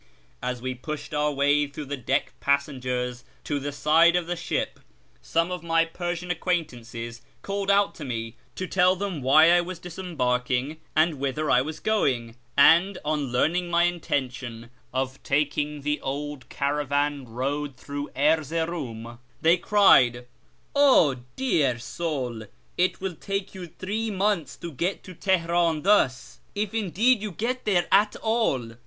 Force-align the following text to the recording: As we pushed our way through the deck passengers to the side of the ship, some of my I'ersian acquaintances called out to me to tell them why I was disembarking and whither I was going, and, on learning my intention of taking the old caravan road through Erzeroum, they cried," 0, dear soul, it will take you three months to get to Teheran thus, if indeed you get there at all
As 0.41 0.63
we 0.63 0.73
pushed 0.73 1.13
our 1.13 1.31
way 1.31 1.67
through 1.67 1.85
the 1.85 1.95
deck 1.95 2.33
passengers 2.39 3.23
to 3.43 3.59
the 3.59 3.71
side 3.71 4.15
of 4.15 4.25
the 4.25 4.35
ship, 4.35 4.79
some 5.21 5.51
of 5.51 5.61
my 5.61 5.85
I'ersian 5.85 6.31
acquaintances 6.31 7.21
called 7.43 7.69
out 7.69 7.93
to 7.93 8.03
me 8.03 8.35
to 8.55 8.65
tell 8.65 8.95
them 8.95 9.21
why 9.21 9.51
I 9.51 9.61
was 9.61 9.77
disembarking 9.77 10.77
and 10.95 11.19
whither 11.19 11.51
I 11.51 11.61
was 11.61 11.79
going, 11.79 12.35
and, 12.57 12.97
on 13.05 13.25
learning 13.31 13.69
my 13.69 13.83
intention 13.83 14.71
of 14.91 15.21
taking 15.21 15.81
the 15.81 16.01
old 16.01 16.49
caravan 16.49 17.25
road 17.29 17.75
through 17.75 18.09
Erzeroum, 18.15 19.19
they 19.39 19.55
cried," 19.57 20.25
0, 20.75 21.17
dear 21.35 21.77
soul, 21.77 22.41
it 22.75 23.01
will 23.01 23.13
take 23.13 23.53
you 23.53 23.67
three 23.67 24.09
months 24.09 24.55
to 24.55 24.71
get 24.71 25.03
to 25.03 25.13
Teheran 25.13 25.83
thus, 25.83 26.39
if 26.55 26.73
indeed 26.73 27.21
you 27.21 27.31
get 27.31 27.65
there 27.65 27.87
at 27.91 28.15
all 28.23 28.71